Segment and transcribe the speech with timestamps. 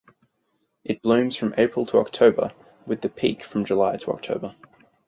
[0.83, 2.53] It blooms from April to October
[2.87, 4.55] with the peak from July to October.